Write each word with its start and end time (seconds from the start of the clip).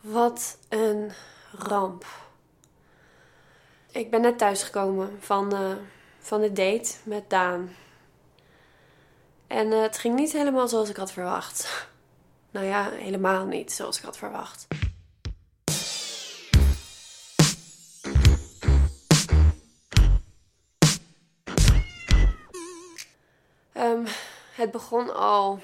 Wat 0.00 0.58
een 0.68 1.12
ramp. 1.52 2.04
Ik 3.90 4.10
ben 4.10 4.20
net 4.20 4.38
thuisgekomen 4.38 5.18
van, 5.20 5.52
eh, 5.52 5.72
van 6.18 6.40
de 6.40 6.52
date 6.52 6.94
met 7.02 7.30
Daan. 7.30 7.76
En 9.46 9.72
eh, 9.72 9.82
het 9.82 9.98
ging 9.98 10.14
niet 10.14 10.32
helemaal 10.32 10.68
zoals 10.68 10.88
ik 10.88 10.96
had 10.96 11.12
verwacht. 11.12 11.68
Nou 12.52 12.66
ja, 12.66 12.90
helemaal 12.90 13.46
niet 13.46 13.72
zoals 13.72 13.98
ik 13.98 14.04
had 14.04 14.16
verwacht. 14.16 14.66
Ehm, 23.72 24.06
het 24.54 24.70
begon 24.70 25.14
al 25.14 25.60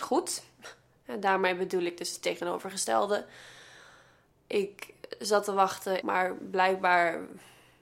goed. 0.00 0.42
En 1.06 1.20
daarmee 1.20 1.54
bedoel 1.54 1.82
ik 1.82 1.98
dus 1.98 2.12
het 2.12 2.22
tegenovergestelde. 2.22 3.26
Ik 4.46 4.94
zat 5.18 5.44
te 5.44 5.52
wachten, 5.52 6.00
maar 6.04 6.34
blijkbaar 6.36 7.20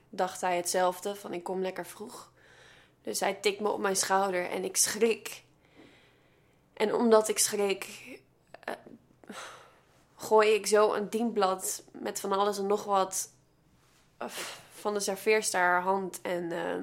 dacht 0.09 0.41
hij 0.41 0.57
hetzelfde: 0.57 1.15
van 1.15 1.33
ik 1.33 1.43
kom 1.43 1.61
lekker 1.61 1.87
vroeg. 1.87 2.33
Dus 3.03 3.21
hij 3.21 3.35
tikt 3.35 3.61
me 3.61 3.69
op 3.69 3.81
mijn 3.81 3.97
schouder 3.97 4.51
en 4.51 4.65
ik 4.65 4.77
schrik. 4.77 5.43
En 6.75 6.95
omdat 6.95 7.29
ik 7.29 7.39
schrik, 7.39 7.89
eh, 8.65 8.75
gooi 10.17 10.55
ik 10.55 10.67
zo 10.67 10.93
een 10.93 11.09
dienblad 11.09 11.83
met 11.93 12.21
van 12.21 12.33
alles 12.33 12.59
en 12.59 12.67
nog 12.67 12.85
wat 12.85 13.31
eh, 14.17 14.29
van 14.75 14.95
de 14.95 15.01
serveerster 15.01 15.61
haar 15.61 15.83
hand. 15.83 16.21
En 16.21 16.53
eh, 16.53 16.83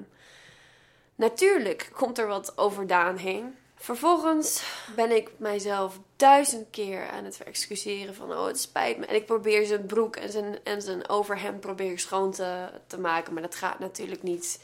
natuurlijk 1.16 1.90
komt 1.94 2.18
er 2.18 2.28
wat 2.28 2.58
over 2.58 2.88
Daan 2.88 3.18
heen. 3.18 3.56
Vervolgens 3.82 4.64
ben 4.96 5.16
ik 5.16 5.30
mijzelf 5.38 6.00
duizend 6.16 6.70
keer 6.70 7.10
aan 7.10 7.26
het 7.26 7.44
excuseren 7.44 8.16
van 8.16 8.32
oh 8.32 8.46
het 8.46 8.60
spijt 8.60 8.98
me. 8.98 9.06
En 9.06 9.16
ik 9.16 9.26
probeer 9.26 9.66
zijn 9.66 9.86
broek 9.86 10.16
en 10.16 10.32
zijn, 10.32 10.60
en 10.64 10.82
zijn 10.82 11.10
overhemd 11.10 11.60
probeer 11.60 12.00
schoon 12.00 12.32
te, 12.32 12.70
te 12.88 13.00
maken, 13.00 13.34
maar 13.34 13.42
dat 13.42 13.56
gaat 13.56 13.80
natuurlijk 13.80 14.24
niet. 14.24 14.62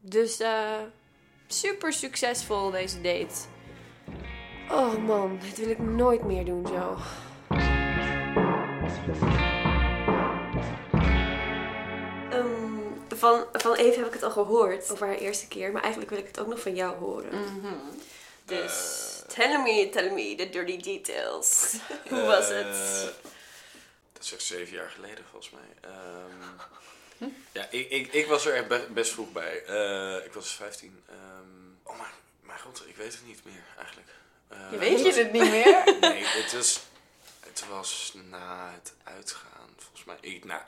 Dus 0.00 0.40
eh 0.40 0.80
super 1.46 1.92
succesvol 1.92 2.70
deze 2.70 3.00
date. 3.00 3.34
Oh 4.70 5.06
man, 5.06 5.38
dit 5.38 5.58
wil 5.58 5.70
ik 5.70 5.78
nooit 5.78 6.24
meer 6.24 6.44
doen 6.44 6.66
zo. 6.66 6.96
Van, 13.60 13.76
van 13.76 13.84
Eve 13.84 13.98
heb 13.98 14.06
ik 14.06 14.12
het 14.12 14.22
al 14.22 14.30
gehoord 14.30 14.90
over 14.90 15.06
haar 15.06 15.16
eerste 15.16 15.48
keer, 15.48 15.72
maar 15.72 15.82
eigenlijk 15.82 16.10
wil 16.12 16.20
ik 16.20 16.26
het 16.26 16.40
ook 16.40 16.46
nog 16.46 16.60
van 16.60 16.74
jou 16.74 16.96
horen. 16.98 17.30
Dus 18.44 18.98
tell 19.34 19.58
me, 19.62 19.88
tell 19.92 20.10
me 20.10 20.34
the 20.34 20.50
dirty 20.50 20.76
details. 20.80 21.74
Hoe 22.10 22.22
was 22.22 22.48
het? 22.48 22.66
Eh, 22.66 23.02
dat 24.12 24.22
is 24.22 24.32
echt 24.32 24.42
zeven 24.42 24.76
jaar 24.76 24.90
geleden 24.90 25.24
volgens 25.30 25.52
mij. 25.52 25.90
Ehm, 25.90 27.28
ja, 27.52 27.66
ik, 27.70 27.90
ik, 27.90 28.12
ik 28.12 28.26
was 28.26 28.46
er 28.46 28.54
echt 28.54 28.68
be- 28.68 28.86
best 28.90 29.12
vroeg 29.12 29.32
bij. 29.32 29.64
Eh, 29.64 30.24
ik 30.24 30.32
was 30.32 30.52
15. 30.54 31.02
Ehm, 31.08 31.18
oh 31.82 31.98
mijn, 31.98 32.10
mijn 32.42 32.58
god, 32.60 32.82
ik 32.86 32.96
weet 32.96 33.12
het 33.12 33.26
niet 33.26 33.44
meer 33.44 33.64
eigenlijk. 33.78 34.08
Eh, 34.48 34.58
Je 34.70 34.78
weet 34.78 35.00
je 35.04 35.12
het 35.12 35.32
niet 35.32 35.50
meer? 35.50 35.82
Nee, 36.00 36.24
het 36.24 36.52
was, 36.52 36.80
het 37.40 37.64
was 37.68 38.12
na 38.30 38.70
het 38.74 38.92
uitgaan 39.04 39.68
volgens 39.76 40.04
mij. 40.04 40.16
Ik, 40.20 40.44
nou, 40.44 40.60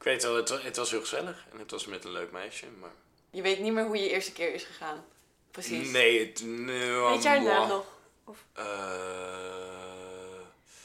ik 0.00 0.06
weet 0.06 0.22
wel, 0.22 0.36
het 0.36 0.48
was, 0.48 0.62
het 0.62 0.76
was 0.76 0.90
heel 0.90 1.00
gezellig 1.00 1.44
en 1.52 1.58
het 1.58 1.70
was 1.70 1.86
met 1.86 2.04
een 2.04 2.12
leuk 2.12 2.30
meisje, 2.32 2.66
maar... 2.80 2.90
Je 3.30 3.42
weet 3.42 3.58
niet 3.60 3.72
meer 3.72 3.84
hoe 3.84 3.96
je 3.96 4.08
eerste 4.10 4.32
keer 4.32 4.54
is 4.54 4.62
gegaan. 4.64 5.04
Precies. 5.50 5.90
Nee, 5.90 6.18
het... 6.26 6.42
Nee, 6.44 6.90
Weet 6.90 7.22
jij 7.22 7.32
haar 7.32 7.42
naam 7.42 7.66
mwah. 7.66 7.68
nog? 7.68 7.84
Eh, 8.52 8.64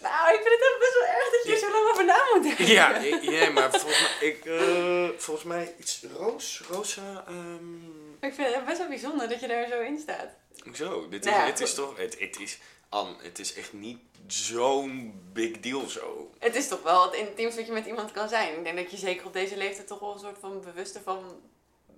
Nou, 0.02 0.34
ik 0.34 0.42
vind 0.42 0.54
het 0.54 0.62
echt 0.62 0.80
best 0.80 0.94
wel 1.00 1.08
erg 1.08 1.30
dat 1.32 1.42
je 1.44 1.52
er 1.52 1.58
zo 1.58 1.72
lang 1.72 1.90
over 1.92 2.06
na 2.06 2.18
moet 2.34 2.44
denken. 2.44 2.66
Ja, 2.68 2.96
ik- 3.14 3.22
ja, 3.22 3.50
maar 3.50 3.70
volgens 3.72 4.00
mij, 4.20 4.28
ik, 4.30 4.46
eh, 4.46 5.10
volgens 5.18 5.46
mij 5.46 5.76
iets 5.80 6.04
roos, 6.18 6.62
rosa, 6.70 7.24
ehm, 7.28 7.80
Maar 8.20 8.30
ik 8.30 8.34
vind 8.36 8.56
het 8.56 8.66
best 8.66 8.78
wel 8.78 8.88
bijzonder 8.88 9.30
dat 9.30 9.40
je 9.40 9.48
daar 9.48 9.68
zo 9.68 9.80
in 9.82 10.00
staat. 10.00 10.30
zo, 10.74 11.10
dit 11.10 11.26
is, 11.26 11.32
Nou 11.32 11.44
ja, 11.44 11.50
het 11.52 11.60
is 11.60 11.74
toch, 11.74 11.98
het, 11.98 12.20
het 12.20 12.40
is, 12.40 12.58
An, 12.90 13.18
het 13.22 13.40
is 13.40 13.54
echt 13.54 13.74
niet 13.74 14.00
zo'n 14.28 15.22
big 15.34 15.60
deal 15.60 15.88
zo. 15.88 16.32
Het 16.40 16.56
is 16.56 16.68
toch 16.68 16.84
wel 16.84 17.04
het 17.04 17.14
intiemste 17.14 17.60
wat 17.60 17.68
je 17.68 17.74
met 17.74 17.86
iemand 17.86 18.12
kan 18.12 18.30
zijn. 18.30 18.58
Ik 18.58 18.64
denk 18.64 18.78
dat 18.78 18.92
je 18.92 18.98
zeker 18.98 19.26
op 19.26 19.34
deze 19.34 19.58
leeftijd 19.58 19.88
toch 19.88 20.00
wel 20.00 20.14
een 20.14 20.20
soort 20.20 20.38
van 20.40 20.62
bewust 20.62 20.96
ervan 20.96 21.42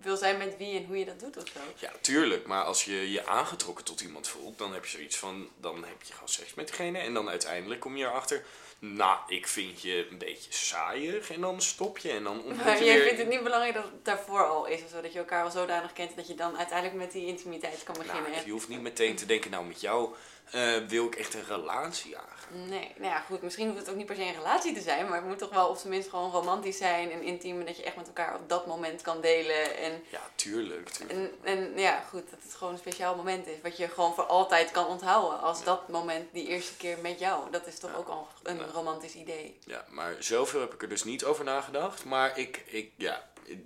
wil 0.02 0.18
zijn 0.18 0.38
met 0.38 0.58
wie 0.58 0.78
en 0.78 0.86
hoe 0.86 0.98
je 0.98 1.06
dat 1.06 1.20
doet 1.20 1.38
of 1.38 1.44
zo. 1.54 1.60
Ja, 1.80 1.92
tuurlijk, 2.02 2.48
maar 2.48 2.64
als 2.64 2.86
je 2.86 3.12
je 3.12 3.26
aangetrokken 3.26 3.86
tot 3.86 4.02
iemand 4.02 4.28
voelt, 4.28 4.58
dan 4.58 4.74
heb 4.74 4.86
je 4.86 4.92
zoiets 4.92 5.18
van, 5.18 5.50
dan 5.58 5.84
heb 5.84 6.04
je 6.04 6.14
gewoon 6.14 6.30
seks 6.30 6.54
met 6.54 6.68
diegene 6.68 7.00
en 7.00 7.14
dan 7.14 7.30
uiteindelijk 7.30 7.82
kom 7.82 7.98
je 7.98 8.06
erachter, 8.06 8.44
nou, 8.80 9.20
ik 9.28 9.48
vind 9.48 9.82
je 9.82 10.08
een 10.12 10.18
beetje 10.18 10.54
saaiig 10.54 11.32
en 11.32 11.42
dan 11.42 11.62
stop 11.62 11.98
je 11.98 12.10
en 12.10 12.24
dan 12.24 12.38
ontmoet 12.38 12.66
Maar 12.66 12.78
je 12.78 12.86
jij 12.86 12.96
weer... 12.96 13.04
vindt 13.04 13.20
het 13.20 13.30
niet 13.30 13.44
belangrijk 13.44 13.74
dat 13.74 13.84
het 13.84 14.06
daarvoor 14.06 14.48
al 14.48 14.66
is 14.66 14.84
of 14.84 14.90
zo. 14.90 15.02
Dat 15.02 15.14
je 15.14 15.20
elkaar 15.20 15.44
al 15.44 15.52
zodanig 15.52 15.94
kent 15.94 16.16
dat 16.16 16.28
je 16.28 16.36
dan 16.36 16.58
uiteindelijk 16.58 16.98
met 16.98 17.12
die 17.12 17.26
intimiteit 17.28 17.84
kan 17.84 17.96
beginnen. 17.98 18.32
Nou, 18.32 18.46
je 18.46 18.52
hoeft 18.52 18.68
niet 18.68 18.82
meteen 18.82 19.16
te 19.16 19.26
denken, 19.26 19.52
nou, 19.52 19.66
met 19.66 19.82
jou 19.82 20.14
eh, 20.52 20.76
wil 20.88 21.06
ik 21.06 21.16
echt 21.16 21.34
een 21.34 21.46
relatie 21.48 22.18
aangaan. 22.18 22.36
Nee, 22.70 22.94
nou 22.98 23.12
ja, 23.12 23.20
goed. 23.20 23.42
Misschien 23.42 23.68
hoeft 23.68 23.80
het 23.80 23.90
ook 23.90 23.96
niet 23.96 24.06
per 24.06 24.16
se 24.16 24.22
een 24.22 24.34
relatie 24.34 24.74
te 24.74 24.82
zijn, 24.82 25.08
maar 25.08 25.18
het 25.18 25.26
moet 25.28 25.38
toch 25.38 25.50
wel 25.54 25.68
op 25.68 25.78
zijn 25.78 25.90
minst 25.90 26.10
gewoon 26.10 26.32
romantisch 26.32 26.78
zijn 26.78 27.12
en 27.12 27.22
intiem. 27.22 27.60
En 27.60 27.66
dat 27.66 27.78
je 27.78 27.84
echt 27.84 27.96
met 27.96 28.08
elkaar 28.08 28.36
op 28.36 28.50
dat 28.50 28.66
moment 28.68 29.02
kan 29.02 29.22
delen. 29.22 29.78
En, 29.78 30.04
Ja, 30.10 30.20
tuurlijk. 30.36 30.90
tuurlijk. 30.90 31.20
en, 31.20 31.56
en 31.56 31.72
ja, 31.76 32.04
goed, 32.10 32.30
dat 32.30 32.40
het 32.44 32.54
gewoon 32.54 32.74
een 32.74 32.80
speciaal 32.80 33.16
moment 33.16 33.48
is. 33.48 33.56
Wat 33.64 33.78
je 33.78 33.88
gewoon 33.88 34.14
voor 34.14 34.24
altijd 34.26 34.72
kan 34.72 34.86
onthouden 34.86 35.42
als 35.42 35.64
dat 35.64 35.88
moment, 35.90 36.34
die 36.34 36.48
eerste 36.48 36.76
keer 36.78 36.98
met 37.02 37.20
jou. 37.20 37.52
Dat 37.52 37.68
is 37.68 37.80
toch 37.80 37.96
ook 37.96 38.08
al 38.08 38.28
een 38.44 38.58
Ja. 38.58 38.66
romantisch 38.74 39.16
idee. 39.16 39.58
Ja, 39.66 39.86
maar 39.90 40.16
zoveel 40.20 40.60
heb 40.60 40.74
ik 40.74 40.82
er 40.82 40.90
dus 40.90 41.04
niet 41.04 41.24
over 41.26 41.44
nagedacht. 41.44 42.06
Maar 42.06 42.38
ik, 42.38 42.64
ik 42.66 42.92
ja. 42.98 43.30
Ik, 43.46 43.66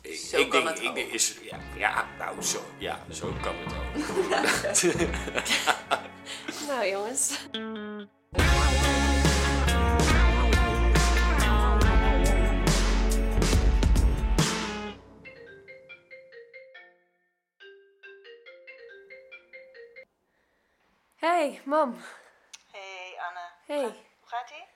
ik, 0.00 0.16
Zo 0.18 0.38
ik 0.38 0.48
kan 0.50 0.64
denk, 0.64 0.76
het 0.76 0.86
ik 0.86 0.94
denk, 0.94 1.12
is, 1.12 1.34
ja, 1.42 1.58
ja, 1.76 2.06
nou 2.18 2.42
zo, 2.42 2.60
ja, 2.78 3.04
zo 3.10 3.32
kan 3.42 3.54
het 3.56 3.72
ook. 3.72 4.06
Nou 6.68 6.86
jongens. 6.86 7.46
Hey, 21.16 21.60
mam. 21.64 22.00
Hey 22.72 23.16
Anne. 23.26 23.46
Hey. 23.66 23.82
Hoe 24.20 24.28
gaat 24.28 24.50
ie? 24.50 24.66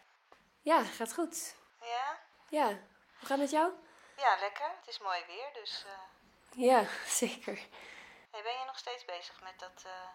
Ja, 0.62 0.82
gaat 0.84 1.12
goed. 1.14 1.54
Ja? 1.80 2.18
Ja, 2.48 2.66
hoe 2.66 2.78
gaat 3.18 3.28
het 3.28 3.38
met 3.38 3.50
jou? 3.50 3.72
Ja, 4.16 4.36
lekker. 4.40 4.70
Het 4.78 4.88
is 4.88 4.98
mooi 4.98 5.24
weer, 5.26 5.50
dus... 5.52 5.84
eh, 5.86 6.64
Ja, 6.68 6.84
zeker. 7.20 7.54
Hey, 8.30 8.42
ben 8.42 8.58
je 8.58 8.64
nog 8.66 8.78
steeds 8.78 9.04
bezig 9.04 9.40
met 9.42 9.58
dat 9.58 9.82
eh, 9.86 10.08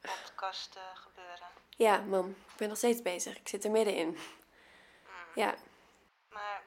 podcast 0.00 0.78
gebeuren? 0.94 1.48
Ja, 1.76 1.98
mam. 1.98 2.30
Ik 2.30 2.56
ben 2.56 2.68
nog 2.68 2.76
steeds 2.76 3.02
bezig. 3.02 3.36
Ik 3.36 3.48
zit 3.48 3.64
er 3.64 3.70
middenin. 3.70 4.18
Ja, 5.34 5.54
Maar, 6.30 6.62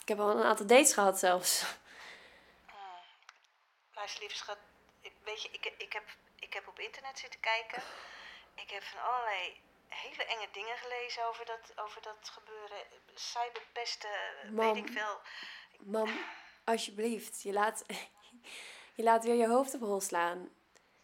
ik 0.00 0.08
heb 0.08 0.20
al 0.20 0.30
een 0.30 0.42
aantal 0.42 0.66
dates 0.66 0.92
gehad 0.92 1.18
zelfs. 1.18 1.64
lieve 4.18 4.36
schat. 4.36 4.58
Ik, 5.00 5.12
weet 5.24 5.42
je, 5.42 5.48
ik, 5.50 5.72
ik, 5.78 5.92
heb, 5.92 6.04
ik 6.38 6.52
heb 6.52 6.68
op 6.68 6.78
internet 6.78 7.18
zitten 7.18 7.40
kijken. 7.40 7.82
Ik 8.54 8.70
heb 8.70 8.82
van 8.82 9.02
allerlei 9.02 9.60
hele 9.88 10.24
enge 10.24 10.48
dingen 10.52 10.76
gelezen 10.76 11.26
over 11.28 11.44
dat, 11.44 11.72
over 11.76 12.02
dat 12.02 12.18
gebeuren. 12.22 12.78
Cyberpesten, 13.14 14.10
Mam. 14.50 14.74
weet 14.74 14.84
ik 14.84 14.92
veel. 14.92 15.20
Mam, 15.78 16.18
alsjeblieft. 16.64 17.42
Je 17.42 17.52
laat, 17.52 17.84
je 18.98 19.02
laat 19.02 19.24
weer 19.24 19.34
je 19.34 19.48
hoofd 19.48 19.74
op 19.74 19.80
hol 19.80 20.00
slaan. 20.00 20.50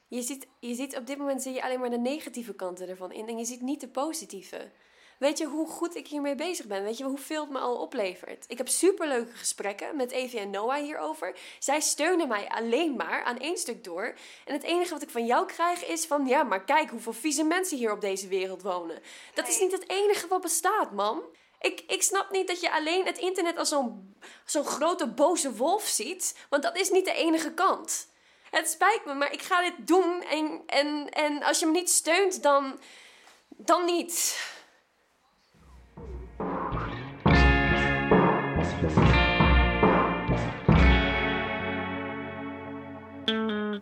Je 0.09 0.22
ziet, 0.22 0.47
je 0.59 0.75
ziet 0.75 0.97
op 0.97 1.06
dit 1.06 1.19
moment 1.19 1.42
zie 1.42 1.53
je 1.53 1.62
alleen 1.62 1.81
maar 1.81 1.91
de 1.91 1.98
negatieve 1.98 2.54
kanten 2.54 2.88
ervan 2.88 3.12
in. 3.12 3.28
En 3.28 3.38
je 3.38 3.44
ziet 3.44 3.60
niet 3.60 3.80
de 3.80 3.89
positieve. 3.89 4.71
Weet 5.18 5.39
je 5.39 5.47
hoe 5.47 5.68
goed 5.68 5.95
ik 5.97 6.06
hiermee 6.06 6.34
bezig 6.34 6.66
ben? 6.66 6.83
Weet 6.83 6.98
je 6.98 7.04
hoeveel 7.04 7.41
het 7.41 7.51
me 7.51 7.59
al 7.59 7.77
oplevert? 7.77 8.45
Ik 8.48 8.59
heb 8.59 8.68
superleuke 8.68 9.33
gesprekken 9.33 9.97
met 9.97 10.10
Evie 10.10 10.41
en 10.41 10.51
Noah 10.51 10.83
hierover. 10.83 11.36
Zij 11.59 11.80
steunen 11.80 12.28
mij 12.28 12.48
alleen 12.48 12.97
maar 12.97 13.22
aan 13.22 13.39
één 13.39 13.59
stuk 13.59 13.84
door. 13.84 14.15
En 14.45 14.53
het 14.53 14.62
enige 14.62 14.92
wat 14.92 15.03
ik 15.03 15.10
van 15.10 15.27
jou 15.27 15.47
krijg 15.47 15.86
is 15.86 16.06
van... 16.06 16.27
Ja, 16.27 16.42
maar 16.42 16.65
kijk 16.65 16.91
hoeveel 16.91 17.12
vieze 17.12 17.45
mensen 17.45 17.78
hier 17.78 17.92
op 17.92 18.01
deze 18.01 18.28
wereld 18.28 18.62
wonen. 18.62 19.01
Dat 19.34 19.48
is 19.48 19.60
niet 19.60 19.72
het 19.72 19.89
enige 19.89 20.28
wat 20.28 20.41
bestaat, 20.41 20.92
mam. 20.92 21.22
Ik, 21.60 21.84
ik 21.86 22.03
snap 22.03 22.30
niet 22.30 22.48
dat 22.48 22.60
je 22.60 22.72
alleen 22.72 23.06
het 23.06 23.18
internet 23.18 23.56
als 23.56 23.68
zo'n 23.68 24.15
zo'n 24.45 24.65
grote 24.65 25.09
boze 25.09 25.54
wolf 25.54 25.83
ziet. 25.83 26.47
Want 26.48 26.62
dat 26.62 26.77
is 26.77 26.91
niet 26.91 27.04
de 27.04 27.15
enige 27.15 27.54
kant. 27.54 28.12
Het 28.54 28.68
spijt 28.68 29.04
me, 29.04 29.15
maar 29.15 29.33
ik 29.33 29.42
ga 29.42 29.62
dit 29.62 29.74
doen. 29.78 30.22
En, 30.30 30.62
en, 30.66 31.09
en 31.10 31.42
als 31.42 31.59
je 31.59 31.66
me 31.66 31.72
niet 31.72 31.91
steunt, 31.91 32.42
dan... 32.42 32.80
Dan 33.48 33.84
niet. 33.84 34.39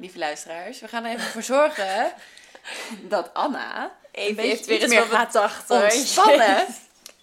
Lieve 0.00 0.18
luisteraars, 0.18 0.80
we 0.80 0.88
gaan 0.88 1.04
er 1.04 1.10
even 1.10 1.30
voor 1.30 1.42
zorgen 1.42 2.12
dat 3.00 3.34
Anna 3.34 3.96
Even 4.10 4.34
beetje 4.34 4.50
heeft 4.50 4.66
weer 4.66 4.82
eens 4.82 4.92
meer 4.92 5.02
gaat 5.02 5.34
hoor. 5.68 5.82
ontspannen. 5.82 6.66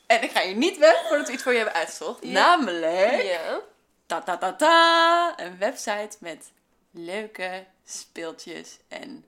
En 0.07 0.23
ik 0.23 0.31
ga 0.31 0.41
je 0.41 0.55
niet 0.55 0.77
weg 0.77 1.07
voordat 1.07 1.27
we 1.27 1.33
iets 1.33 1.43
voor 1.43 1.51
je 1.51 1.57
hebben 1.57 1.75
uitgezocht. 1.75 2.23
Ja. 2.23 2.31
Namelijk... 2.31 3.21
Ja. 3.23 3.59
Ta 4.05 4.21
ta 4.21 4.37
ta 4.37 4.53
ta! 4.53 5.33
Een 5.37 5.57
website 5.57 6.17
met 6.19 6.51
leuke 6.91 7.65
speeltjes 7.85 8.79
en 8.87 9.25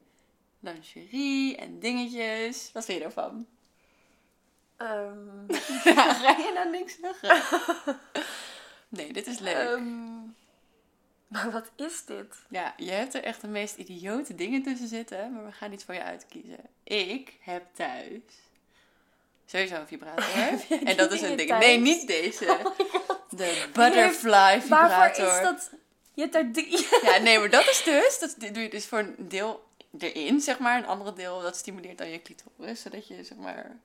lingerie 0.59 1.55
en 1.57 1.79
dingetjes. 1.79 2.69
Wat 2.73 2.85
vind 2.85 2.97
je 2.97 3.03
ervan? 3.03 3.47
Ja, 5.83 6.13
ga 6.13 6.37
je 6.37 6.51
nou 6.53 6.69
niks 6.69 6.97
zeggen? 7.01 7.95
Nee, 8.89 9.13
dit 9.13 9.27
is 9.27 9.39
leuk. 9.39 9.55
ehm, 9.55 10.19
maar 11.27 11.51
wat 11.51 11.71
is 11.75 12.05
dit? 12.05 12.35
Ja, 12.49 12.73
je 12.77 12.91
hebt 12.91 13.13
er 13.13 13.23
echt 13.23 13.41
de 13.41 13.47
meest 13.47 13.77
idiote 13.77 14.35
dingen 14.35 14.63
tussen 14.63 14.87
zitten, 14.87 15.33
maar 15.33 15.45
we 15.45 15.51
gaan 15.51 15.73
iets 15.73 15.83
voor 15.83 15.93
je 15.93 16.03
uitkiezen. 16.03 16.59
Ik 16.83 17.33
heb 17.39 17.65
thuis 17.73 18.21
sowieso 19.45 19.75
een 19.75 19.87
vibrator. 19.87 20.25
en 20.89 20.97
dat 20.97 21.11
is 21.11 21.21
een 21.21 21.37
ding. 21.37 21.57
Nee, 21.59 21.77
niet 21.79 22.07
deze. 22.07 22.45
De 23.29 23.69
butterfly 23.73 24.61
vibrator. 24.61 24.89
Waarvoor 24.89 25.25
is 25.25 25.41
dat? 25.41 25.71
Je 26.13 26.21
hebt 26.21 26.33
daar 26.33 26.51
drie. 26.51 26.87
Ja, 27.01 27.17
nee, 27.17 27.39
maar 27.39 27.49
dat 27.49 27.67
is 27.67 27.83
dus, 27.83 28.19
dat 28.19 28.53
doe 28.53 28.63
je 28.63 28.69
dus 28.69 28.85
voor 28.85 28.99
een 28.99 29.15
deel 29.17 29.63
erin, 29.97 30.41
zeg 30.41 30.59
maar. 30.59 30.77
Een 30.77 30.85
andere 30.85 31.13
deel, 31.13 31.41
dat 31.41 31.55
stimuleert 31.55 31.97
dan 31.97 32.09
je 32.09 32.21
clitoris, 32.21 32.81
zodat 32.81 33.07
je, 33.07 33.23
zeg 33.23 33.37
maar, 33.37 33.79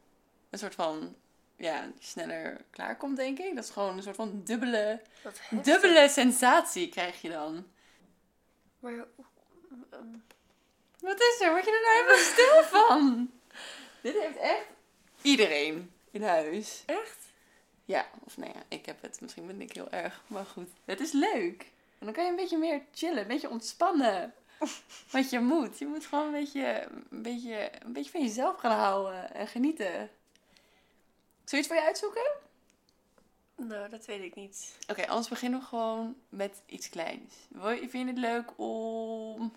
een 0.51 0.59
soort 0.59 0.75
van, 0.75 1.15
ja, 1.57 1.91
sneller 1.99 2.65
klaarkomt, 2.71 3.17
denk 3.17 3.39
ik. 3.39 3.55
Dat 3.55 3.65
is 3.65 3.71
gewoon 3.71 3.97
een 3.97 4.03
soort 4.03 4.17
van 4.17 4.41
dubbele, 4.45 5.01
dubbele 5.51 6.09
sensatie 6.09 6.89
krijg 6.89 7.21
je 7.23 7.29
dan. 7.29 7.67
Maar 8.81 9.07
Wat 11.01 11.21
is 11.21 11.41
er? 11.41 11.51
Word 11.51 11.65
je 11.65 11.71
er 11.71 11.83
nou 11.83 11.97
helemaal 11.97 12.33
stil 12.33 12.79
van? 12.79 13.31
Dit 14.03 14.15
heeft 14.21 14.37
echt 14.37 14.67
iedereen 15.23 15.93
in 16.11 16.23
huis. 16.23 16.83
echt? 16.87 17.17
Ja, 17.85 18.07
of 18.25 18.37
nou 18.37 18.53
ja, 18.55 18.63
ik 18.69 18.87
heb 18.87 19.03
het. 19.03 19.21
Misschien 19.21 19.47
ben 19.47 19.61
ik 19.61 19.73
heel 19.73 19.91
erg, 19.91 20.23
maar 20.27 20.45
goed. 20.45 20.69
Het 20.85 21.01
is 21.01 21.13
leuk. 21.13 21.67
En 21.99 22.07
dan 22.07 22.13
kan 22.13 22.25
je 22.25 22.31
een 22.31 22.37
beetje 22.37 22.59
meer 22.59 22.83
chillen, 22.93 23.23
een 23.23 23.29
beetje 23.29 23.51
ontspannen. 23.51 24.35
Wat 25.13 25.31
je 25.31 25.41
moet. 25.41 25.79
Je 25.79 25.87
moet 25.87 26.07
gewoon 26.07 26.27
een 26.27 26.41
beetje, 26.41 26.89
een 27.11 27.23
beetje, 27.23 27.71
een 27.85 27.93
beetje 27.93 28.11
van 28.11 28.23
jezelf 28.23 28.57
gaan 28.57 28.79
houden 28.79 29.35
en 29.35 29.47
genieten. 29.47 30.11
Zullen 31.45 31.51
we 31.51 31.57
iets 31.57 31.67
voor 31.67 31.77
je 31.77 31.83
uitzoeken? 31.83 32.31
Nou, 33.57 33.89
dat 33.89 34.05
weet 34.05 34.23
ik 34.23 34.35
niet. 34.35 34.79
Oké, 34.91 35.07
anders 35.07 35.29
beginnen 35.29 35.61
we 35.61 35.67
gewoon 35.67 36.17
met 36.29 36.63
iets 36.67 36.89
kleins. 36.89 37.35
Vind 37.61 37.93
je 37.93 38.07
het 38.07 38.19
leuk 38.19 38.53
om... 38.57 39.53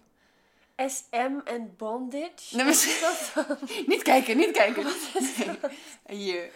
SM 0.88 1.40
en 1.44 1.76
bondage? 1.78 2.56
Nee, 2.56 2.76
dan? 3.36 3.58
Niet 3.88 4.02
kijken, 4.02 4.38
niet 4.38 4.52
kijken. 4.52 4.84
Nee. 4.84 5.58
Hier, 6.18 6.52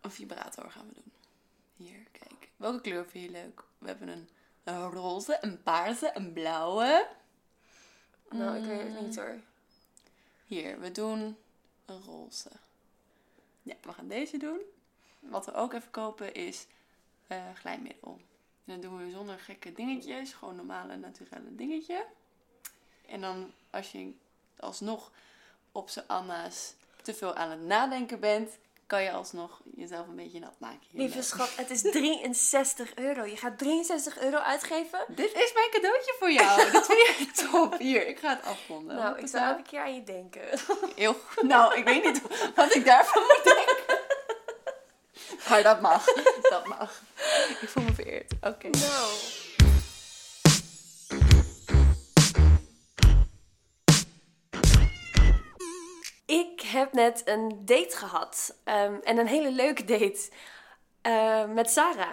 een 0.00 0.10
vibrator 0.10 0.70
gaan 0.70 0.88
we 0.88 0.94
doen. 0.94 1.12
Hier, 1.76 2.06
kijk. 2.12 2.48
Welke 2.56 2.80
kleur 2.80 3.06
vind 3.08 3.24
je 3.24 3.30
leuk? 3.30 3.64
We 3.78 3.86
hebben 3.86 4.08
een, 4.08 4.28
een 4.64 4.90
roze, 4.90 5.38
een 5.40 5.62
paarse, 5.62 6.10
een 6.14 6.32
blauwe. 6.32 7.08
Nou, 8.30 8.56
ik 8.56 8.64
weet 8.64 8.82
het 8.82 9.00
niet 9.00 9.16
hoor. 9.16 9.40
Hier, 10.44 10.80
we 10.80 10.92
doen 10.92 11.36
een 11.84 12.02
roze. 12.02 12.50
Ja, 13.62 13.74
we 13.82 13.92
gaan 13.92 14.08
deze 14.08 14.36
doen. 14.36 14.60
Wat 15.18 15.46
we 15.46 15.54
ook 15.54 15.72
even 15.72 15.90
kopen 15.90 16.34
is 16.34 16.66
eh 17.26 17.54
glijmiddel. 17.54 18.20
En 18.64 18.72
dat 18.80 18.82
doen 18.82 18.98
we 18.98 19.10
zonder 19.10 19.38
gekke 19.38 19.72
dingetjes. 19.72 20.32
Gewoon 20.32 20.56
normale, 20.56 20.96
naturele 20.96 21.54
dingetje. 21.54 22.06
En 23.06 23.20
dan 23.20 23.52
als 23.70 23.92
je 23.92 24.12
alsnog 24.58 25.12
op 25.72 25.88
z'n 25.88 26.04
Anna's 26.06 26.74
te 27.02 27.14
veel 27.14 27.34
aan 27.34 27.50
het 27.50 27.62
nadenken 27.62 28.20
bent... 28.20 28.58
kan 28.92 29.02
je 29.02 29.10
alsnog 29.10 29.60
jezelf 29.74 30.08
een 30.08 30.16
beetje 30.16 30.38
nat 30.38 30.54
maken. 30.58 30.86
Lieve 30.90 31.22
schat, 31.22 31.56
het 31.56 31.70
is 31.70 31.82
63 31.82 32.94
euro. 32.94 33.24
Je 33.24 33.36
gaat 33.36 33.58
63 33.58 34.18
euro 34.18 34.36
uitgeven? 34.36 34.98
Dit 35.08 35.32
is 35.34 35.52
mijn 35.54 35.70
cadeautje 35.70 36.14
voor 36.18 36.32
jou. 36.32 36.60
Dit 36.72 36.86
vind 36.86 37.50
top. 37.50 37.78
Hier, 37.78 38.06
ik 38.06 38.18
ga 38.18 38.28
het 38.28 38.44
afronden. 38.44 38.96
Nou, 38.96 39.18
ik 39.18 39.26
zou 39.26 39.44
elke 39.44 39.62
keer 39.62 39.80
aan 39.80 39.94
je 39.94 40.02
denken. 40.02 40.42
Heel 40.96 41.16
goed. 41.26 41.42
Nou, 41.42 41.74
ik 41.74 41.84
weet 41.84 42.04
niet 42.04 42.22
wat 42.54 42.74
ik 42.74 42.84
daarvan 42.84 43.22
moet 43.22 43.40
denken. 43.44 44.00
Maar 45.48 45.62
dat 45.62 45.80
mag. 45.80 46.04
Dat 46.42 46.66
mag. 46.66 47.02
Ik 47.60 47.68
voel 47.68 47.82
me 47.82 47.92
vereerd. 47.92 48.32
Oké. 48.40 48.68
Nou. 48.68 49.10
Heb 56.72 56.92
net 56.92 57.22
een 57.24 57.62
date 57.64 57.96
gehad. 57.96 58.56
ehm, 58.64 58.94
en 59.02 59.18
een 59.18 59.26
hele 59.26 59.50
leuke 59.52 59.84
date. 59.84 60.28
eh, 61.02 61.44
met 61.46 61.70
Sarah. 61.70 62.12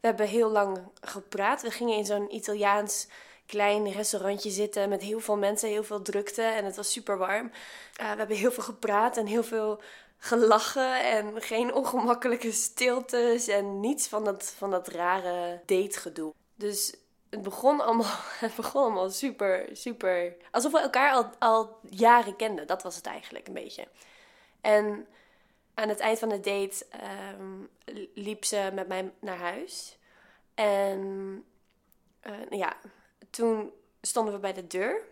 We 0.00 0.06
hebben 0.06 0.26
heel 0.26 0.50
lang 0.50 0.78
gepraat. 1.00 1.62
We 1.62 1.70
gingen 1.70 1.96
in 1.96 2.06
zo'n 2.06 2.34
Italiaans 2.34 3.08
klein 3.46 3.92
restaurantje 3.92 4.50
zitten 4.50 4.88
met 4.88 5.02
heel 5.02 5.20
veel 5.20 5.36
mensen, 5.36 5.68
heel 5.68 5.84
veel 5.84 6.02
drukte 6.02 6.42
en 6.42 6.64
het 6.64 6.76
was 6.76 6.92
super 6.92 7.18
warm. 7.18 7.50
Eh, 7.96 8.10
we 8.12 8.18
hebben 8.18 8.36
heel 8.36 8.52
veel 8.52 8.62
gepraat 8.62 9.16
en 9.16 9.26
heel 9.26 9.42
veel 9.44 9.80
gelachen 10.18 11.04
en 11.04 11.42
geen 11.42 11.74
ongemakkelijke 11.74 12.52
stiltes 12.52 13.48
en 13.48 13.80
niets 13.80 14.08
van 14.08 14.24
dat, 14.24 14.54
van 14.56 14.70
dat 14.70 14.88
rare 14.88 15.62
dategedoe. 15.66 16.34
Dus 16.54 16.94
het 17.30 17.42
begon 17.42 17.80
allemaal, 17.80 18.06
het 18.44 18.54
begon 18.54 18.82
allemaal 18.82 19.10
super, 19.10 19.68
super. 19.72 20.36
Alsof 20.50 20.72
we 20.72 20.80
elkaar 20.80 21.12
al, 21.12 21.30
al 21.38 21.78
jaren 21.90 22.36
kenden. 22.36 22.66
Dat 22.66 22.82
was 22.82 22.96
het 22.96 23.06
eigenlijk 23.06 23.46
een 23.46 23.54
beetje. 23.54 23.88
En 24.60 25.06
aan 25.74 25.88
het 25.88 26.00
eind 26.00 26.18
van 26.18 26.28
de 26.28 26.40
date 26.40 26.86
ehm, 26.90 27.64
liep 28.14 28.44
ze 28.44 28.70
met 28.74 28.88
mij 28.88 29.12
naar 29.20 29.38
huis. 29.38 29.98
En 30.54 31.44
eh, 32.20 32.32
ja, 32.50 32.76
toen 33.30 33.72
stonden 34.00 34.34
we 34.34 34.40
bij 34.40 34.52
de 34.52 34.66
deur. 34.66 35.02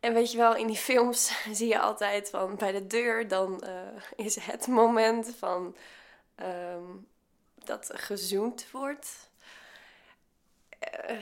En 0.00 0.14
weet 0.14 0.32
je 0.32 0.38
wel, 0.38 0.56
in 0.56 0.66
die 0.66 0.76
films 0.90 1.32
zie 1.58 1.68
je 1.68 1.80
altijd 1.80 2.30
van 2.30 2.56
bij 2.56 2.72
de 2.72 2.86
deur, 2.86 3.28
dan 3.28 3.62
eh, 3.62 4.02
is 4.16 4.36
het 4.36 4.66
moment 4.66 5.34
van 5.38 5.76
ehm, 6.34 6.96
dat 7.54 7.90
gezoend 7.94 8.70
wordt. 8.70 9.29
Eh, 10.80 11.16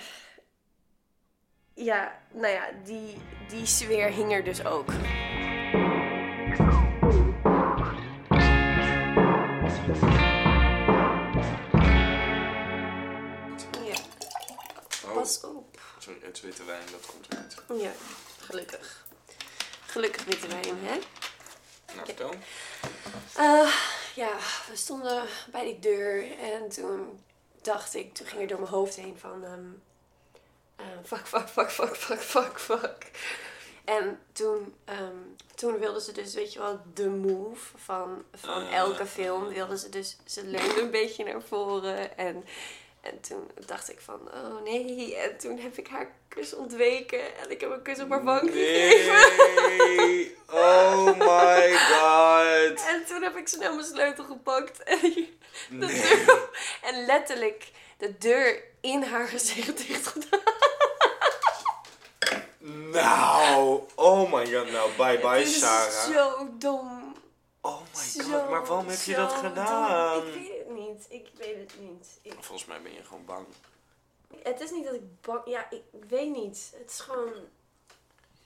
ja, 1.74 2.20
nou 2.32 2.52
ja, 2.52 2.70
die, 2.84 3.16
die 3.48 3.66
sfeer 3.66 4.08
hing 4.10 4.32
er 4.32 4.44
dus 4.44 4.64
ook. 4.64 4.90
Ja, 13.84 13.96
Oh, 15.06 15.14
pas 15.14 15.40
op. 15.40 15.80
sorry, 15.98 16.18
het 16.22 16.40
witte 16.40 16.64
wijn, 16.64 16.86
dat 16.90 17.06
komt 17.06 17.26
eruit. 17.32 17.82
Ja, 17.82 17.90
gelukkig. 18.38 19.06
Gelukkig 19.86 20.24
witte 20.24 20.46
wijn, 20.46 20.78
hè? 20.84 20.98
Nou, 21.94 22.06
vertel. 22.06 22.30
Eh, 23.36 23.72
ja, 24.14 24.36
we 24.70 24.76
stonden 24.76 25.24
bij 25.50 25.64
die 25.64 25.78
deur 25.78 26.38
en 26.38 26.68
toen 26.68 27.24
dacht 27.62 27.94
ik, 27.94 28.14
toen 28.14 28.26
ging 28.26 28.40
er 28.40 28.46
door 28.48 28.58
mijn 28.60 28.70
hoofd 28.72 28.94
heen 28.96 29.18
van 29.18 29.44
ehm, 29.44 29.66
eh, 30.76 30.86
fuck, 31.04 31.26
fuck, 31.26 31.48
fuck, 31.48 31.70
fuck, 31.70 31.96
fuck, 31.96 32.20
fuck, 32.20 32.60
fuck. 32.60 33.10
En 33.84 34.18
toen, 34.32 34.74
ehm, 34.84 35.16
toen 35.54 35.78
wilden 35.78 36.02
ze 36.02 36.12
dus, 36.12 36.34
weet 36.34 36.52
je 36.52 36.58
wel, 36.58 36.80
de 36.94 37.08
move 37.08 37.78
van, 37.78 38.24
van 38.34 38.62
Ah. 38.66 38.72
elke 38.74 39.06
film. 39.06 39.48
Wilden 39.48 39.78
ze 39.78 39.88
dus, 39.88 40.16
ze 40.26 40.44
leunde 40.44 40.80
een 40.80 40.90
beetje 40.90 41.24
naar 41.24 41.42
voren 41.42 42.16
en, 42.18 42.44
en 43.00 43.20
toen 43.20 43.50
dacht 43.66 43.90
ik 43.90 44.00
van, 44.00 44.20
oh 44.34 44.62
nee. 44.64 45.16
En 45.16 45.36
toen 45.38 45.58
heb 45.58 45.76
ik 45.76 45.88
haar 45.88 46.14
kus 46.28 46.54
ontweken 46.54 47.36
en 47.38 47.50
ik 47.50 47.60
heb 47.60 47.70
een 47.70 47.82
kus 47.82 48.00
op 48.00 48.10
haar 48.10 48.24
wang 48.24 48.50
gegeven. 48.52 49.36
Nee! 49.86 50.36
Oh 50.50 51.04
my 51.06 51.76
god! 51.76 52.86
En 52.86 53.04
toen 53.08 53.22
heb 53.22 53.36
ik 53.36 53.48
snel 53.48 53.74
mijn 53.74 53.86
sleutel 53.86 54.24
gepakt 54.24 54.82
en, 54.84 55.00
de 55.00 55.26
Nee. 55.70 56.00
deur, 56.24 56.48
en 56.82 57.04
letterlijk 57.04 57.70
de 57.98 58.18
deur 58.18 58.62
in 58.80 59.02
haar 59.02 59.26
gezicht 59.28 59.86
dicht 59.86 60.06
gedaan. 60.06 60.40
Nou, 62.90 63.80
oh 63.94 64.32
my 64.32 64.46
god, 64.52 64.70
nou 64.70 64.90
bye 64.96 65.18
bye 65.18 65.46
Sarah. 65.46 66.12
zo 66.12 66.48
dom. 66.58 67.14
Oh 67.60 67.80
my 67.94 68.22
Zo, 68.22 68.22
god, 68.22 68.50
maar 68.50 68.66
waarom 68.66 68.88
heb 68.88 68.98
je 69.00 69.14
dat 69.14 69.32
gedaan? 69.32 70.14
dom. 70.20 70.26
Ik 70.28 70.34
weet 70.34 70.58
het 70.66 70.67
niet. 70.78 71.06
Ik 71.08 71.26
weet 71.38 71.56
het 71.56 71.80
niet. 71.80 72.06
Ik- 72.22 72.32
Volgens 72.32 72.64
mij 72.64 72.82
ben 72.82 72.92
je 72.94 73.04
gewoon 73.04 73.24
bang. 73.24 73.46
het 74.42 74.60
is 74.60 74.70
niet 74.70 74.84
dat 74.84 74.94
ik 74.94 75.20
bang... 75.20 75.40
Ja, 75.46 75.70
ik 75.70 75.82
weet 76.08 76.30
niet. 76.32 76.72
Het 76.78 76.90
is 76.90 77.00
gewoon... 77.00 77.32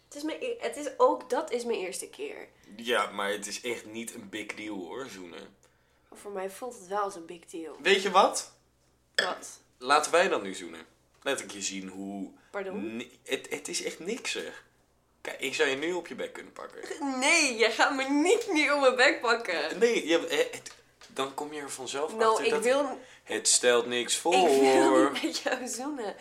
Het 0.04 0.14
is, 0.14 0.22
mijn, 0.22 0.38
e- 0.42 0.56
het 0.58 0.76
is 0.76 0.88
ook... 0.96 1.30
Dat 1.30 1.50
is 1.50 1.64
mijn 1.64 1.78
eerste 1.78 2.08
keer. 2.08 2.48
Ja, 2.76 3.10
maar 3.10 3.30
het 3.30 3.46
is 3.46 3.60
echt 3.60 3.84
niet 3.86 4.14
een 4.14 4.28
big 4.28 4.46
deal 4.46 4.76
hoor, 4.78 5.08
zoenen. 5.08 5.56
Voor 6.12 6.30
mij 6.32 6.50
voelt 6.50 6.74
het 6.78 6.86
wel 6.86 7.02
als 7.02 7.14
een 7.14 7.26
big 7.26 7.44
deal. 7.46 7.76
Weet 7.82 8.02
je 8.02 8.10
wat? 8.10 8.52
Wat? 9.14 9.60
Laten 9.78 10.12
wij 10.12 10.28
dan 10.28 10.42
nu 10.42 10.54
zoenen. 10.54 10.86
Laat 11.22 11.40
ik 11.40 11.50
je 11.50 11.62
zien 11.62 11.88
hoe... 11.88 12.30
Pardon? 12.50 13.10
het, 13.24 13.50
het 13.50 13.68
is 13.68 13.82
echt 13.82 13.98
niks 13.98 14.30
zeg. 14.30 14.64
Kijk, 15.20 15.40
ik 15.40 15.54
zou 15.54 15.68
je 15.68 15.76
nu 15.76 15.92
op 15.92 16.06
je 16.06 16.14
bek 16.14 16.32
kunnen 16.32 16.52
pakken. 16.52 17.18
Nee, 17.18 17.56
je 17.56 17.70
gaat 17.70 17.94
me 17.94 18.08
niet 18.08 18.48
meer 18.52 18.74
op 18.74 18.80
mijn 18.80 18.96
bek 18.96 19.20
pakken. 19.20 19.78
Nee, 19.78 20.06
je, 20.06 20.26
eh, 20.26 20.52
het- 20.52 20.74
dan 21.14 21.35
kom 21.35 21.52
je 21.52 21.61
er 21.61 21.71
vanzelf 21.71 22.14
Nou, 22.16 22.31
achter 22.31 22.45
ik 22.45 22.50
dat 22.50 22.62
wil, 22.62 23.00
het 23.23 23.49
stelt 23.49 23.87
niks 23.87 24.16
voor. 24.16 24.35
ik 24.35 24.61
wil 24.61 25.11
niet 25.11 25.23
met 25.23 25.38
jou 25.38 25.69
zoenen. 25.69 26.14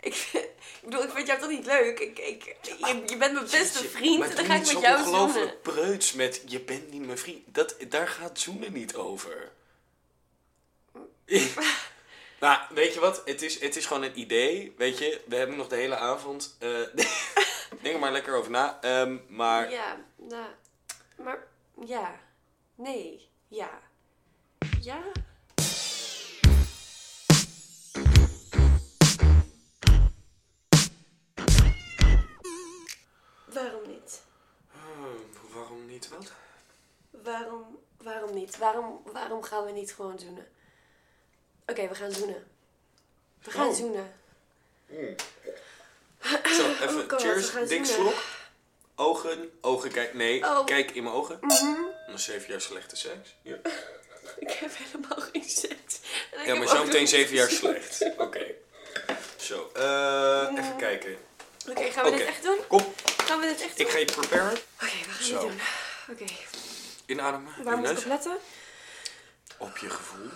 Ik, 0.00 0.14
vind- 0.14 0.44
ik 0.44 0.80
bedoel, 0.84 1.02
ik 1.02 1.10
vind 1.10 1.26
jou 1.26 1.40
toch 1.40 1.50
niet 1.50 1.66
leuk? 1.66 1.98
Ik, 1.98 2.18
ik, 2.18 2.56
je, 2.62 3.02
je 3.06 3.16
bent 3.16 3.32
mijn 3.32 3.44
beste 3.50 3.88
vriend 3.88 4.24
en 4.28 4.36
dan 4.36 4.44
ga 4.44 4.54
ik 4.54 4.60
met 4.60 4.70
jou 4.70 4.80
zoenen. 4.82 4.98
ongelooflijk 5.20 5.62
preuts 5.62 6.12
met 6.12 6.42
je 6.46 6.60
bent 6.60 6.90
niet 6.90 7.06
mijn 7.06 7.18
vriend. 7.18 7.54
Dat, 7.54 7.76
daar 7.88 8.08
gaat 8.08 8.38
zoenen 8.38 8.72
niet 8.72 8.94
over. 8.94 9.50
nou, 12.40 12.60
weet 12.70 12.94
je 12.94 13.00
wat? 13.00 13.22
Het 13.24 13.42
is, 13.42 13.60
het 13.60 13.76
is 13.76 13.86
gewoon 13.86 14.02
een 14.02 14.18
idee. 14.18 14.74
Weet 14.76 14.98
je, 14.98 15.20
we 15.26 15.36
hebben 15.36 15.56
nog 15.56 15.68
de 15.68 15.76
hele 15.76 15.96
avond. 15.96 16.56
eh 16.58 16.68
denk 17.82 17.94
er 17.94 17.98
maar 17.98 18.12
lekker 18.12 18.34
over 18.34 18.50
na. 18.50 18.78
Ehm, 18.80 19.16
maar 19.28 19.70
Ja, 19.70 19.96
nou, 20.16 20.46
maar 21.16 21.46
ja, 21.86 22.20
nee, 22.74 23.28
ja, 23.48 23.80
ja. 24.82 24.98
Waarom 33.52 33.88
niet? 33.88 34.22
Hmm, 34.70 35.16
waarom 35.54 35.86
niet 35.86 36.08
wat? 36.08 36.32
Waarom, 37.10 37.78
waarom 38.02 38.34
niet? 38.34 38.56
Waarom, 38.58 39.02
waarom 39.12 39.42
gaan 39.42 39.64
we 39.64 39.70
niet 39.72 39.92
gewoon 39.94 40.18
zoenen? 40.18 40.46
Oké, 41.66 41.88
we 41.88 41.94
gaan 41.94 42.12
zoenen. 42.12 42.46
We 43.42 43.50
gaan 43.50 43.68
Oh. 43.68 43.74
zoenen. 43.74 44.12
Zo, 46.56 46.68
even 46.70 46.88
Oh 47.02 47.08
God, 47.08 47.20
cheers. 47.20 47.48
gaan 47.48 47.66
Dik 47.66 47.84
slok. 47.84 48.22
Ogen, 48.94 49.50
ogen, 49.60 49.90
kijk. 49.92 50.14
Nee, 50.14 50.44
Oh. 50.44 50.64
kijk 50.66 50.90
in 50.90 51.02
mijn 51.02 51.14
ogen. 51.14 51.38
Dan 52.06 52.18
zeven 52.18 52.50
jaar 52.50 52.60
slechte 52.60 52.96
seks. 52.96 53.36
Ja, 53.42 53.56
heb 54.64 54.76
helemaal 54.76 55.20
geen 55.32 55.44
seks. 55.48 56.00
En 56.32 56.40
ik 56.40 56.46
ja 56.46 56.54
heb 56.54 56.56
maar 56.56 56.62
ook 56.62 56.68
zo 56.76 56.84
meteen 56.84 57.00
nog- 57.00 57.10
zeven 57.10 57.34
jaar 57.34 57.50
slecht. 57.60 58.10
Oké. 58.18 58.46
Zo, 59.36 59.70
eh, 59.74 60.48
even 60.58 60.76
kijken. 60.76 61.16
Oké, 61.68 61.82
gaan 61.90 62.04
we 62.04 62.08
Oké. 62.10 62.18
dit 62.18 62.26
echt 62.26 62.42
doen? 62.42 62.58
Kom, 62.68 62.92
Gaan 63.16 63.40
we 63.40 63.46
dit 63.46 63.60
echt 63.60 63.76
doen? 63.76 63.86
ik 63.86 63.92
ga 63.92 63.98
je 63.98 64.04
preparen. 64.04 64.52
Oké, 64.52 64.86
we 65.06 65.10
gaan 65.10 65.24
Zo. 65.24 65.40
dit 65.40 65.40
doen. 65.48 65.60
Oké, 66.10 66.24
Inademen. 67.06 67.64
waar 67.64 67.76
moet 67.76 67.86
je 67.86 67.92
ik 67.92 67.98
op 67.98 68.04
letten? 68.04 68.36
Op 69.58 69.76
je 69.76 69.90
gevoel. 69.90 70.28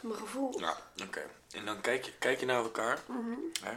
Mijn 0.00 0.18
gevoel. 0.18 0.60
Ja, 0.60 0.76
oké. 1.02 1.22
En 1.52 1.64
dan 1.64 1.80
kijk 1.80 2.04
je, 2.04 2.12
kijk 2.18 2.40
je 2.40 2.46
naar 2.46 2.56
elkaar. 2.62 2.98
Mhm. 3.06 3.30
Hè? 3.62 3.72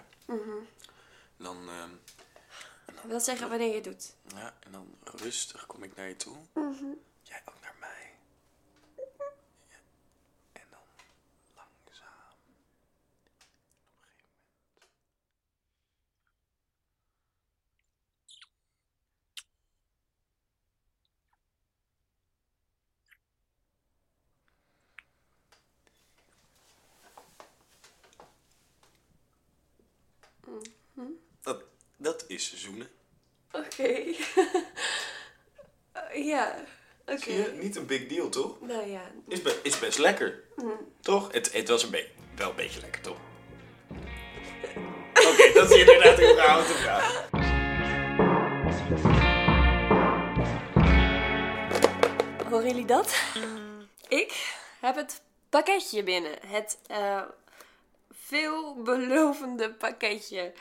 Dan, 1.38 1.70
ehm, 1.70 1.90
Dat 2.86 3.04
wil 3.06 3.20
zeggen 3.20 3.50
wanneer 3.50 3.68
je 3.68 3.74
het 3.76 3.84
doet. 3.84 4.14
ja, 4.36 4.54
en 4.60 4.72
dan 4.72 4.96
rustig 5.04 5.66
kom 5.66 5.84
ik 5.84 5.96
naar 5.96 6.08
je 6.08 6.16
toe. 6.16 6.36
Mhm. 6.54 6.86
Jij 7.22 7.42
ook 7.46 7.56
naar 7.62 7.76
mij. 7.80 8.12
Ja. 9.70 9.76
En 10.54 10.64
dan 10.70 10.80
langzaam. 11.56 12.36
Op 30.40 30.48
een 30.48 30.62
gegeven 30.62 30.64
moment. 30.64 30.68
Mhm. 30.94 31.08
Dat, 31.42 31.64
dat 31.98 32.24
is 32.38 32.54
zoenen. 32.56 32.90
Oké. 33.52 33.94
Eh, 35.92 36.26
ja, 36.26 36.56
oké. 37.06 37.52
Niet 37.54 37.76
een 37.76 37.86
big 37.86 38.08
deal, 38.08 38.30
toch? 38.30 38.62
Nou 38.62 38.88
ja. 38.90 39.12
Is, 39.28 39.42
be- 39.42 39.60
is 39.64 39.80
best 39.80 39.98
lekker. 39.98 40.44
Mhm. 40.56 40.68
Toch? 41.02 41.32
Het, 41.32 41.54
het 41.54 41.68
was 41.68 41.84
een 41.84 41.90
wel 42.36 42.50
een 42.50 42.56
beetje 42.56 42.82
lekker, 42.82 43.02
toch? 43.02 43.18
Oké, 45.14 45.52
dat 45.54 45.72
is 45.72 45.78
inderdaad 45.80 46.20
om 46.60 46.66
te 46.66 46.74
vragen. 46.74 47.26
Horen 52.50 52.68
jullie 52.68 52.86
dat? 52.86 53.16
Ik 54.08 54.56
heb 54.80 54.96
het 54.96 55.22
pakketje 55.50 56.04
binnen. 56.04 56.34
Het 56.48 56.80
eh, 56.88 57.22
veelbelovende 58.12 59.74
pakketje. 59.74 60.54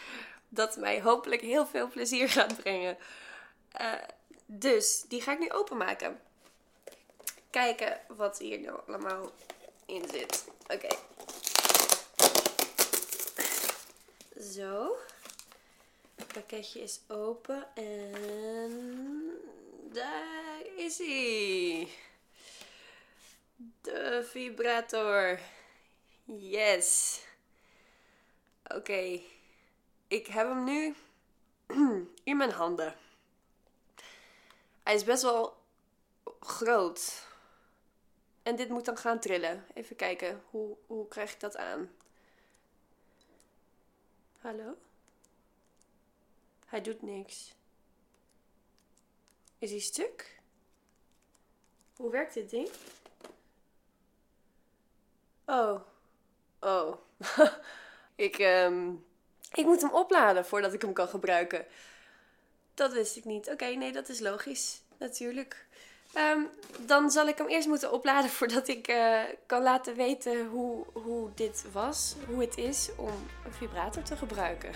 Dat 0.56 0.76
mij 0.76 1.02
hopelijk 1.02 1.40
heel 1.40 1.66
veel 1.66 1.88
plezier 1.88 2.28
gaat 2.28 2.56
brengen. 2.56 2.98
Eh, 3.72 3.92
dus 4.46 5.04
die 5.08 5.20
ga 5.20 5.32
ik 5.32 5.38
nu 5.38 5.50
openmaken. 5.50 6.20
Kijken 7.50 8.00
wat 8.08 8.38
hier 8.38 8.60
nou 8.60 8.80
allemaal 8.86 9.32
in 9.86 10.08
zit. 10.10 10.48
Oké. 10.68 10.96
Zo. 14.40 14.96
Het 16.14 16.32
pakketje 16.32 16.82
is 16.82 17.00
open 17.06 17.66
en 17.75 19.40
daar 19.92 20.60
is 20.76 20.98
hij. 20.98 21.88
De 23.80 24.26
vibrator. 24.30 25.38
Yes. 26.25 27.20
Oké. 28.75 29.20
Ik 30.08 30.26
heb 30.26 30.48
hem 30.48 30.64
nu 30.64 30.94
in 32.30 32.36
mijn 32.36 32.50
handen. 32.50 32.94
Hij 34.82 34.94
is 34.94 35.04
best 35.04 35.22
wel 35.22 35.56
groot. 36.40 37.26
En 38.42 38.56
dit 38.56 38.68
moet 38.68 38.84
dan 38.84 38.96
gaan 38.96 39.20
trillen. 39.20 39.64
Even 39.75 39.96
kijken. 39.96 40.42
Hoe, 40.50 40.76
hoe 40.86 41.08
krijg 41.08 41.32
ik 41.32 41.40
dat 41.40 41.56
aan? 41.56 41.90
Hallo? 44.38 44.76
Hij 46.66 46.80
doet 46.80 47.02
niks. 47.02 47.54
Is 49.58 49.70
hij 49.70 49.80
stuk? 49.80 50.40
Hoe 51.96 52.10
werkt 52.10 52.34
dit 52.34 52.50
ding? 52.50 52.70
Oh. 55.44 55.80
Oh. 56.60 56.96
ik, 58.14 58.38
ehm, 58.38 58.94
ik 59.52 59.64
moet 59.64 59.80
hem 59.80 59.90
opladen 59.90 60.46
voordat 60.46 60.72
ik 60.72 60.82
hem 60.82 60.92
kan 60.92 61.08
gebruiken. 61.08 61.64
Dat 62.74 62.92
wist 62.92 63.16
ik 63.16 63.24
niet. 63.24 63.50
Oké, 63.50 63.64
nee, 63.64 63.92
dat 63.92 64.08
is 64.08 64.20
logisch. 64.20 64.80
Natuurlijk. 64.98 65.66
Ehm, 66.12 66.40
dan 66.80 67.10
zal 67.10 67.28
ik 67.28 67.38
hem 67.38 67.48
eerst 67.48 67.68
moeten 67.68 67.92
opladen 67.92 68.30
voordat 68.38 68.68
ik 68.68 68.88
eh, 68.88 69.20
kan 69.46 69.62
laten 69.62 69.96
weten 69.96 70.46
hoe, 70.46 70.84
hoe 70.92 71.30
dit 71.34 71.64
was. 71.72 72.14
Hoe 72.26 72.40
het 72.40 72.56
is 72.56 72.88
om 72.96 73.26
een 73.44 73.52
vibrator 73.52 74.02
te 74.02 74.16
gebruiken. 74.16 74.70